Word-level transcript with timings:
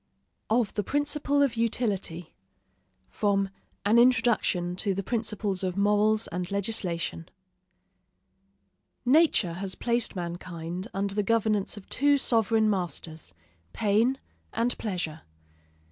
OF 0.49 0.73
THE 0.73 0.81
PRINCIPLE 0.83 1.43
OF 1.43 1.55
UTILITY 1.57 2.33
From 3.11 3.49
'An 3.85 3.99
Introduction 3.99 4.75
to 4.77 4.95
the 4.95 5.03
Principles 5.03 5.61
of 5.63 5.77
Morals 5.77 6.27
and 6.29 6.49
Legislation' 6.49 7.29
Nature 9.05 9.53
has 9.53 9.75
placed 9.75 10.15
mankind 10.15 10.87
under 10.91 11.13
the 11.13 11.21
governance 11.21 11.77
of 11.77 11.87
two 11.87 12.17
sovereign 12.17 12.67
masters, 12.67 13.35
pain 13.73 14.17
and 14.53 14.75
pleasure. 14.79 15.21